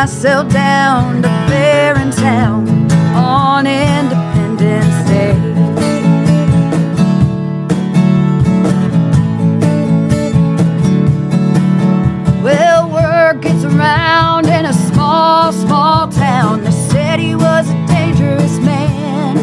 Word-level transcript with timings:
myself 0.00 0.50
down 0.50 1.20
to 1.20 1.28
fair 1.46 1.94
in 2.00 2.10
town 2.10 2.66
on 3.14 3.66
Independence 3.66 5.10
Day. 5.10 5.34
Well, 12.42 12.88
word 12.88 13.42
gets 13.42 13.62
around 13.64 14.46
in 14.46 14.64
a 14.64 14.72
small, 14.72 15.52
small 15.52 16.08
town. 16.08 16.64
They 16.64 16.70
said 16.70 17.20
he 17.20 17.34
was 17.34 17.68
a 17.68 17.86
dangerous 17.86 18.58
man. 18.60 19.36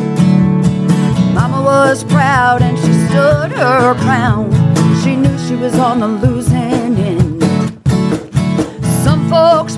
Mama 1.35 1.61
was 1.61 2.03
proud 2.03 2.63
and 2.63 2.75
she 2.80 2.94
stood 3.09 3.52
her 3.52 3.94
ground. 3.94 4.52
She 5.03 5.17
knew 5.17 5.38
she 5.38 5.53
was 5.55 5.75
on 5.78 6.00
the 6.00 6.08
losing 6.08 6.97
end. 6.97 7.44
Some 9.03 9.30
folks 9.30 9.78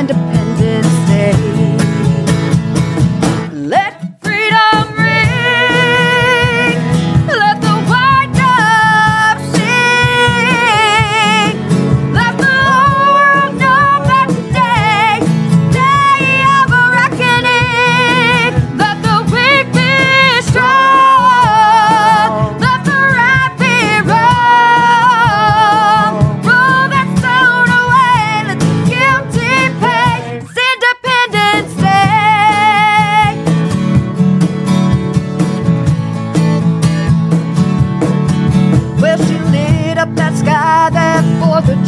Independence 0.00 1.10
Day. 1.10 1.59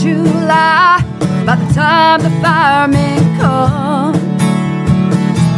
July. 0.03 0.99
By 1.47 1.55
the 1.55 1.73
time 1.73 2.23
the 2.23 2.31
firemen 2.43 3.39
come, 3.39 4.15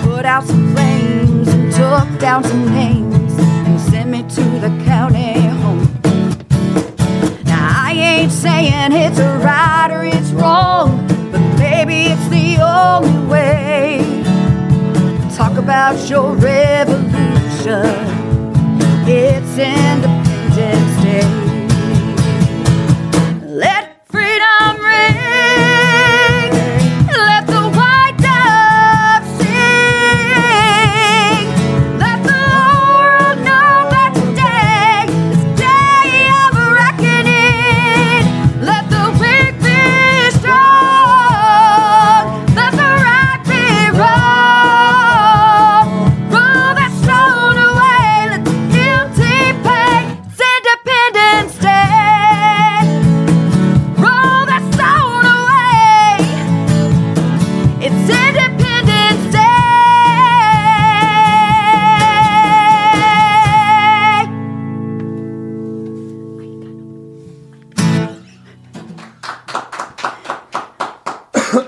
put 0.03 0.27
out 0.27 0.45
some 0.45 0.75
flames 0.75 1.49
and 1.49 1.73
took 1.73 2.21
down 2.21 2.45
some 2.45 2.67
names 2.67 3.33
and 3.39 3.81
sent 3.81 4.11
me 4.11 4.23
to 4.23 4.43
the 4.61 4.69
county 4.85 5.41
home. 5.63 5.89
Now, 7.47 7.87
I 7.87 7.93
ain't 7.95 8.33
saying 8.33 8.93
it's 8.93 9.19
right 9.19 9.89
or 9.91 10.05
it's 10.05 10.31
wrong, 10.33 11.07
but 11.33 11.41
maybe 11.59 12.13
it's 12.13 12.29
the 12.29 12.59
only 12.63 13.27
way. 13.27 14.03
Talk 15.35 15.57
about 15.57 16.11
your 16.11 16.35
revolution. 16.35 17.87
It's 19.09 19.57
Independence 19.57 21.03
Day. 21.03 21.54